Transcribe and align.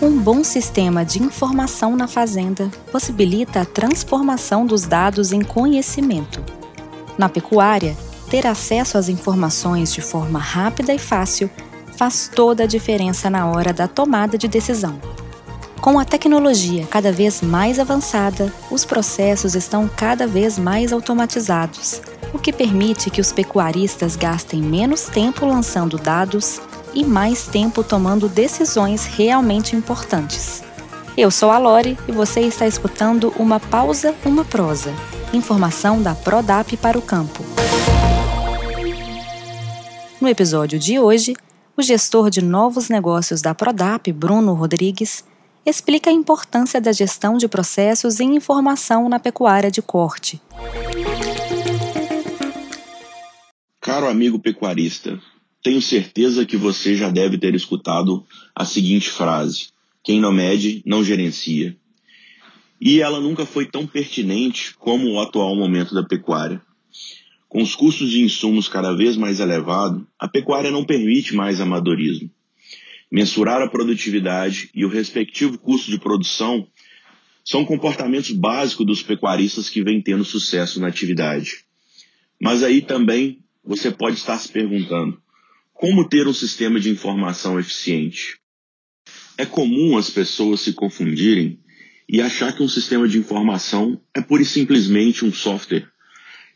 Um 0.00 0.18
bom 0.18 0.42
sistema 0.42 1.04
de 1.04 1.22
informação 1.22 1.94
na 1.96 2.08
fazenda 2.08 2.70
possibilita 2.90 3.60
a 3.60 3.64
transformação 3.64 4.64
dos 4.64 4.86
dados 4.86 5.32
em 5.32 5.42
conhecimento. 5.42 6.42
Na 7.18 7.28
pecuária, 7.28 7.96
ter 8.30 8.46
acesso 8.46 8.96
às 8.96 9.08
informações 9.08 9.92
de 9.92 10.00
forma 10.00 10.38
rápida 10.38 10.94
e 10.94 10.98
fácil 10.98 11.50
faz 11.96 12.30
toda 12.34 12.64
a 12.64 12.66
diferença 12.66 13.28
na 13.28 13.46
hora 13.50 13.72
da 13.72 13.86
tomada 13.86 14.38
de 14.38 14.48
decisão. 14.48 14.98
Com 15.84 15.98
a 15.98 16.04
tecnologia 16.06 16.86
cada 16.86 17.12
vez 17.12 17.42
mais 17.42 17.78
avançada, 17.78 18.50
os 18.70 18.86
processos 18.86 19.54
estão 19.54 19.86
cada 19.86 20.26
vez 20.26 20.58
mais 20.58 20.94
automatizados, 20.94 22.00
o 22.32 22.38
que 22.38 22.54
permite 22.54 23.10
que 23.10 23.20
os 23.20 23.32
pecuaristas 23.32 24.16
gastem 24.16 24.62
menos 24.62 25.02
tempo 25.02 25.44
lançando 25.44 25.98
dados 25.98 26.58
e 26.94 27.04
mais 27.04 27.46
tempo 27.48 27.84
tomando 27.84 28.30
decisões 28.30 29.04
realmente 29.04 29.76
importantes. 29.76 30.64
Eu 31.18 31.30
sou 31.30 31.50
a 31.50 31.58
Lore 31.58 31.98
e 32.08 32.12
você 32.12 32.40
está 32.40 32.66
escutando 32.66 33.34
uma 33.38 33.60
pausa, 33.60 34.14
uma 34.24 34.42
prosa. 34.42 34.90
Informação 35.34 36.00
da 36.00 36.14
Prodap 36.14 36.74
para 36.78 36.98
o 36.98 37.02
campo. 37.02 37.44
No 40.18 40.28
episódio 40.30 40.78
de 40.78 40.98
hoje, 40.98 41.34
o 41.76 41.82
gestor 41.82 42.30
de 42.30 42.40
novos 42.40 42.88
negócios 42.88 43.42
da 43.42 43.54
Prodap, 43.54 44.10
Bruno 44.10 44.54
Rodrigues, 44.54 45.22
explica 45.66 46.10
a 46.10 46.12
importância 46.12 46.80
da 46.80 46.92
gestão 46.92 47.36
de 47.36 47.48
processos 47.48 48.20
em 48.20 48.36
informação 48.36 49.08
na 49.08 49.18
pecuária 49.18 49.70
de 49.70 49.80
corte. 49.80 50.40
Caro 53.80 54.06
amigo 54.08 54.38
pecuarista, 54.38 55.20
tenho 55.62 55.80
certeza 55.80 56.44
que 56.44 56.56
você 56.56 56.94
já 56.94 57.10
deve 57.10 57.38
ter 57.38 57.54
escutado 57.54 58.24
a 58.54 58.64
seguinte 58.64 59.08
frase: 59.10 59.68
quem 60.02 60.20
não 60.20 60.32
mede, 60.32 60.82
não 60.84 61.02
gerencia. 61.02 61.76
E 62.80 63.00
ela 63.00 63.20
nunca 63.20 63.46
foi 63.46 63.66
tão 63.66 63.86
pertinente 63.86 64.74
como 64.78 65.08
o 65.08 65.20
atual 65.20 65.54
momento 65.56 65.94
da 65.94 66.02
pecuária. 66.02 66.60
Com 67.48 67.62
os 67.62 67.74
custos 67.74 68.10
de 68.10 68.20
insumos 68.20 68.68
cada 68.68 68.92
vez 68.92 69.16
mais 69.16 69.38
elevados, 69.38 70.02
a 70.18 70.26
pecuária 70.26 70.70
não 70.70 70.84
permite 70.84 71.34
mais 71.34 71.60
amadorismo 71.60 72.28
mensurar 73.14 73.62
a 73.62 73.68
produtividade 73.68 74.70
e 74.74 74.84
o 74.84 74.88
respectivo 74.88 75.56
custo 75.56 75.88
de 75.88 76.00
produção 76.00 76.66
são 77.44 77.64
comportamentos 77.64 78.32
básicos 78.32 78.84
dos 78.84 79.02
pecuaristas 79.04 79.70
que 79.70 79.84
vêm 79.84 80.02
tendo 80.02 80.24
sucesso 80.24 80.80
na 80.80 80.88
atividade. 80.88 81.64
Mas 82.42 82.64
aí 82.64 82.82
também 82.82 83.38
você 83.64 83.88
pode 83.92 84.16
estar 84.16 84.36
se 84.36 84.48
perguntando: 84.48 85.22
como 85.72 86.08
ter 86.08 86.26
um 86.26 86.32
sistema 86.32 86.80
de 86.80 86.90
informação 86.90 87.56
eficiente? 87.56 88.40
É 89.38 89.46
comum 89.46 89.96
as 89.96 90.10
pessoas 90.10 90.62
se 90.62 90.72
confundirem 90.72 91.60
e 92.08 92.20
achar 92.20 92.52
que 92.52 92.64
um 92.64 92.68
sistema 92.68 93.06
de 93.06 93.16
informação 93.16 94.00
é 94.12 94.20
pura 94.20 94.42
e 94.42 94.46
simplesmente 94.46 95.24
um 95.24 95.32
software. 95.32 95.88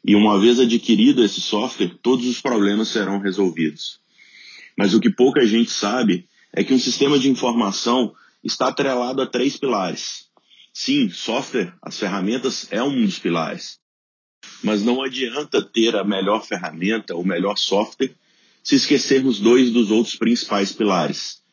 E 0.05 0.17
uma 0.17 0.41
vez 0.41 0.59
adquirido 0.59 1.25
esse 1.25 1.41
software, 1.41 1.95
todos 2.03 2.27
os 2.27 2.41
problemas 2.41 2.89
serão 2.89 3.21
resolvidos. 3.21 4.01
Mas 4.77 4.93
o 4.93 4.99
que 4.99 5.09
pouca 5.09 5.47
gente 5.47 5.71
sabe 5.71 6.27
é 6.59 6.65
que 6.65 6.75
um 6.75 6.79
sistema 6.79 7.21
de 7.21 7.31
informação 7.31 8.13
está 8.43 8.67
atrelado 8.67 9.23
a 9.23 9.27
três 9.29 9.57
pilares. 9.57 10.27
Sim, 10.75 11.09
software, 11.09 11.73
as 11.81 11.97
ferramentas 11.97 12.67
é 12.73 12.83
um 12.83 13.05
dos 13.05 13.17
pilares. 13.17 13.79
Mas 14.61 14.83
não 14.83 15.01
adianta 15.01 15.63
ter 15.63 15.95
a 15.95 16.03
melhor 16.03 16.45
ferramenta, 16.45 17.15
o 17.15 17.25
melhor 17.25 17.57
software, 17.57 18.13
se 18.61 18.75
esquecermos 18.75 19.39
dois 19.39 19.71
dos 19.71 19.93
outros 19.93 20.17
principais 20.17 20.73
pilares. 20.73 21.45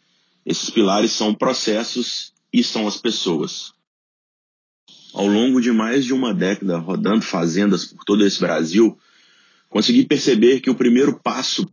Esses 0.43 0.71
pilares 0.71 1.11
são 1.11 1.35
processos 1.35 2.33
e 2.51 2.63
são 2.63 2.87
as 2.87 2.97
pessoas. 2.97 3.73
Ao 5.13 5.27
longo 5.27 5.61
de 5.61 5.71
mais 5.71 6.03
de 6.03 6.13
uma 6.13 6.33
década 6.33 6.79
rodando 6.79 7.21
fazendas 7.21 7.85
por 7.85 8.03
todo 8.05 8.25
esse 8.25 8.39
Brasil, 8.39 8.97
consegui 9.69 10.03
perceber 10.03 10.61
que 10.61 10.71
o 10.71 10.75
primeiro 10.75 11.19
passo 11.21 11.71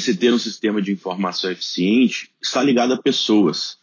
se 0.00 0.16
ter 0.16 0.32
um 0.32 0.38
sistema 0.38 0.80
de 0.80 0.92
informação 0.92 1.50
eficiente 1.50 2.30
está 2.40 2.62
ligado 2.62 2.92
a 2.92 3.02
pessoas. 3.02 3.78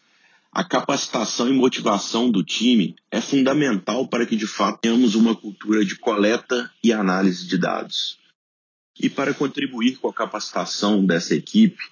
A 0.52 0.64
capacitação 0.64 1.50
e 1.50 1.54
motivação 1.54 2.32
do 2.32 2.44
time 2.44 2.96
é 3.12 3.20
fundamental 3.20 4.08
para 4.08 4.26
que 4.26 4.36
de 4.36 4.48
fato 4.48 4.80
tenhamos 4.80 5.14
uma 5.14 5.36
cultura 5.36 5.84
de 5.84 5.98
coleta 5.98 6.72
e 6.84 6.94
análise 6.94 7.46
de 7.46 7.58
dados. 7.58 8.18
E 8.98 9.10
para 9.10 9.34
contribuir 9.34 9.98
com 9.98 10.08
a 10.08 10.14
capacitação 10.14 11.06
dessa 11.06 11.36
equipe, 11.36 11.84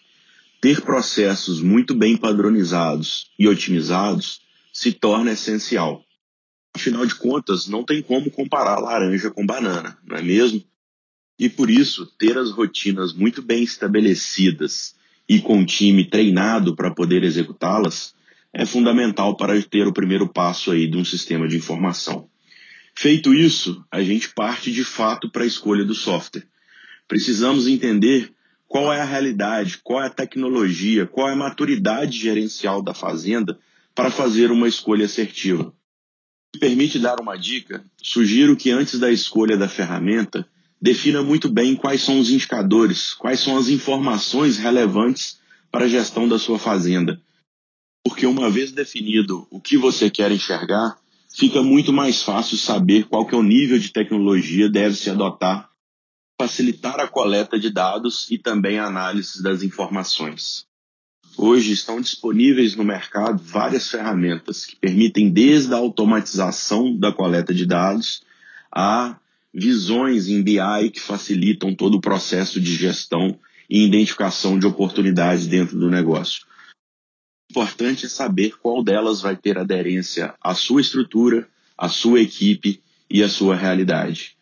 ter 0.61 0.81
processos 0.81 1.61
muito 1.61 1.93
bem 1.93 2.15
padronizados 2.15 3.29
e 3.37 3.49
otimizados 3.49 4.41
se 4.71 4.93
torna 4.93 5.33
essencial. 5.33 6.05
Afinal 6.73 7.05
de 7.05 7.15
contas, 7.15 7.67
não 7.67 7.83
tem 7.83 8.01
como 8.01 8.31
comparar 8.31 8.79
laranja 8.79 9.29
com 9.29 9.45
banana, 9.45 9.97
não 10.05 10.15
é 10.15 10.21
mesmo? 10.21 10.63
E 11.43 11.49
por 11.49 11.69
isso, 11.69 12.05
ter 12.17 12.37
as 12.37 12.51
rotinas 12.51 13.11
muito 13.11 13.41
bem 13.41 13.63
estabelecidas 13.63 14.95
e 15.27 15.41
com 15.41 15.57
um 15.57 15.65
time 15.65 16.09
treinado 16.09 16.73
para 16.73 16.89
poder 16.89 17.21
executá-las 17.21 18.15
é 18.53 18.65
fundamental 18.65 19.35
para 19.35 19.61
ter 19.61 19.85
o 19.85 19.91
primeiro 19.91 20.25
passo 20.25 20.71
aí 20.71 20.87
de 20.87 20.97
um 20.97 21.03
sistema 21.03 21.45
de 21.45 21.57
informação. 21.57 22.29
Feito 22.95 23.33
isso, 23.33 23.83
a 23.91 24.01
gente 24.01 24.29
parte 24.29 24.71
de 24.71 24.85
fato 24.85 25.29
para 25.29 25.43
a 25.43 25.45
escolha 25.45 25.83
do 25.83 25.93
software. 25.93 26.47
Precisamos 27.09 27.67
entender 27.67 28.31
qual 28.65 28.93
é 28.93 29.01
a 29.01 29.05
realidade, 29.05 29.79
qual 29.83 30.01
é 30.01 30.07
a 30.07 30.09
tecnologia, 30.09 31.05
qual 31.05 31.27
é 31.27 31.33
a 31.33 31.35
maturidade 31.35 32.17
gerencial 32.17 32.81
da 32.81 32.93
fazenda 32.93 33.59
para 33.93 34.09
fazer 34.09 34.49
uma 34.49 34.69
escolha 34.69 35.03
assertiva. 35.03 35.73
Me 36.55 36.59
permite 36.61 36.99
dar 36.99 37.19
uma 37.19 37.35
dica? 37.35 37.83
Sugiro 38.01 38.55
que 38.55 38.71
antes 38.71 38.97
da 38.97 39.11
escolha 39.11 39.57
da 39.57 39.67
ferramenta, 39.67 40.47
defina 40.83 41.23
muito 41.23 41.47
bem 41.47 41.77
quais 41.77 42.01
são 42.01 42.19
os 42.19 42.29
indicadores, 42.29 43.13
quais 43.13 43.39
são 43.39 43.57
as 43.57 43.69
informações 43.69 44.57
relevantes 44.57 45.39
para 45.71 45.85
a 45.85 45.87
gestão 45.87 46.27
da 46.27 46.37
sua 46.37 46.59
fazenda. 46.59 47.21
Porque 48.05 48.25
uma 48.25 48.49
vez 48.49 48.73
definido 48.73 49.47
o 49.49 49.61
que 49.61 49.77
você 49.77 50.09
quer 50.09 50.29
enxergar, 50.29 50.97
fica 51.33 51.63
muito 51.63 51.93
mais 51.93 52.21
fácil 52.21 52.57
saber 52.57 53.05
qual 53.05 53.25
que 53.25 53.33
é 53.33 53.37
o 53.37 53.41
nível 53.41 53.79
de 53.79 53.93
tecnologia 53.93 54.69
deve 54.69 54.97
se 54.97 55.09
adotar, 55.09 55.69
facilitar 56.37 56.99
a 56.99 57.07
coleta 57.07 57.57
de 57.57 57.69
dados 57.69 58.29
e 58.29 58.37
também 58.37 58.77
a 58.77 58.87
análise 58.87 59.41
das 59.41 59.63
informações. 59.63 60.65
Hoje 61.37 61.71
estão 61.71 62.01
disponíveis 62.01 62.75
no 62.75 62.83
mercado 62.83 63.41
várias 63.41 63.89
ferramentas 63.89 64.65
que 64.65 64.75
permitem 64.75 65.29
desde 65.29 65.73
a 65.73 65.77
automatização 65.77 66.93
da 66.93 67.13
coleta 67.13 67.53
de 67.53 67.65
dados 67.65 68.21
a 68.69 69.17
visões 69.53 70.27
em 70.27 70.41
BI 70.41 70.89
que 70.91 70.99
facilitam 70.99 71.75
todo 71.75 71.95
o 71.95 72.01
processo 72.01 72.59
de 72.59 72.75
gestão 72.75 73.37
e 73.69 73.85
identificação 73.85 74.57
de 74.57 74.65
oportunidades 74.65 75.45
dentro 75.45 75.77
do 75.77 75.89
negócio. 75.89 76.45
O 77.49 77.51
importante 77.51 78.07
é 78.07 78.09
saber 78.09 78.57
qual 78.57 78.83
delas 78.83 79.21
vai 79.21 79.35
ter 79.37 79.59
aderência 79.59 80.33
à 80.41 80.55
sua 80.55 80.81
estrutura, 80.81 81.47
à 81.77 81.87
sua 81.87 82.19
equipe 82.19 82.81
e 83.09 83.21
à 83.21 83.29
sua 83.29 83.55
realidade. 83.55 84.35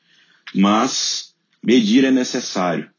Mas 0.55 1.35
medir 1.61 2.05
é 2.05 2.11
necessário 2.11 2.89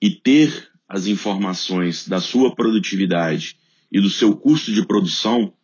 e 0.00 0.10
ter 0.10 0.68
as 0.86 1.06
informações 1.06 2.06
da 2.06 2.20
sua 2.20 2.54
produtividade 2.54 3.56
e 3.90 3.98
do 3.98 4.10
seu 4.10 4.36
custo 4.36 4.72
de 4.72 4.86
produção 4.86 5.54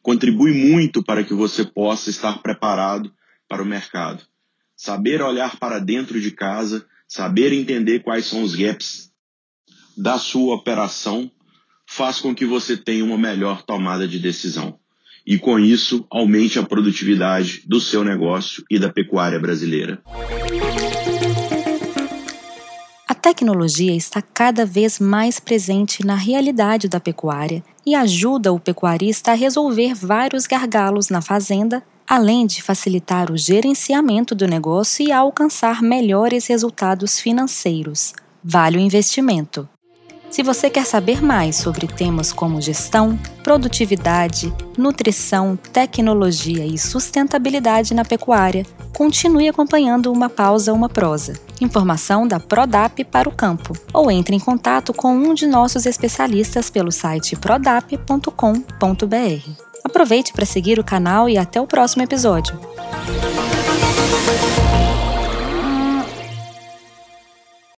contribui 0.00 0.52
muito 0.52 1.02
para 1.02 1.22
que 1.22 1.34
você 1.34 1.62
possa 1.62 2.08
estar 2.08 2.38
preparado 2.38 3.12
para 3.46 3.62
o 3.62 3.66
mercado 3.66 4.22
saber 4.78 5.20
olhar 5.20 5.58
para 5.58 5.80
dentro 5.80 6.20
de 6.20 6.30
casa, 6.30 6.86
saber 7.08 7.52
entender 7.52 7.98
quais 7.98 8.26
são 8.26 8.44
os 8.44 8.54
gaps 8.54 9.10
da 9.96 10.16
sua 10.18 10.54
operação, 10.54 11.28
faz 11.84 12.20
com 12.20 12.32
que 12.32 12.46
você 12.46 12.76
tenha 12.76 13.04
uma 13.04 13.18
melhor 13.18 13.62
tomada 13.62 14.06
de 14.06 14.20
decisão. 14.20 14.78
E 15.26 15.36
com 15.36 15.58
isso, 15.58 16.06
aumente 16.08 16.60
a 16.60 16.62
produtividade 16.62 17.62
do 17.66 17.80
seu 17.80 18.04
negócio 18.04 18.64
e 18.70 18.78
da 18.78 18.88
pecuária 18.88 19.40
brasileira. 19.40 20.00
A 23.08 23.14
tecnologia 23.14 23.94
está 23.96 24.22
cada 24.22 24.64
vez 24.64 25.00
mais 25.00 25.40
presente 25.40 26.06
na 26.06 26.14
realidade 26.14 26.88
da 26.88 27.00
pecuária 27.00 27.64
e 27.84 27.96
ajuda 27.96 28.52
o 28.52 28.60
pecuarista 28.60 29.32
a 29.32 29.34
resolver 29.34 29.92
vários 29.94 30.46
gargalos 30.46 31.08
na 31.10 31.20
fazenda 31.20 31.82
além 32.08 32.46
de 32.46 32.62
facilitar 32.62 33.30
o 33.30 33.36
gerenciamento 33.36 34.34
do 34.34 34.46
negócio 34.46 35.06
e 35.06 35.12
alcançar 35.12 35.82
melhores 35.82 36.46
resultados 36.46 37.20
financeiros. 37.20 38.14
Vale 38.42 38.78
o 38.78 38.80
investimento. 38.80 39.68
Se 40.30 40.42
você 40.42 40.68
quer 40.68 40.84
saber 40.84 41.22
mais 41.22 41.56
sobre 41.56 41.86
temas 41.86 42.32
como 42.32 42.60
gestão, 42.60 43.18
produtividade, 43.42 44.52
nutrição, 44.76 45.56
tecnologia 45.56 46.66
e 46.66 46.76
sustentabilidade 46.76 47.94
na 47.94 48.04
pecuária, 48.04 48.66
continue 48.94 49.48
acompanhando 49.48 50.12
Uma 50.12 50.28
Pausa, 50.28 50.72
Uma 50.72 50.88
Prosa. 50.88 51.34
informação 51.60 52.28
da 52.28 52.38
Prodap 52.38 53.02
para 53.04 53.28
o 53.28 53.32
campo, 53.32 53.72
ou 53.92 54.10
entre 54.10 54.36
em 54.36 54.40
contato 54.40 54.92
com 54.92 55.12
um 55.12 55.34
de 55.34 55.46
nossos 55.46 55.86
especialistas 55.86 56.70
pelo 56.70 56.92
site 56.92 57.34
prodap.com.br. 57.34 59.67
Aproveite 59.98 60.32
para 60.32 60.46
seguir 60.46 60.78
o 60.78 60.84
canal 60.84 61.28
e 61.28 61.36
até 61.36 61.60
o 61.60 61.66
próximo 61.66 62.04
episódio. 62.04 62.56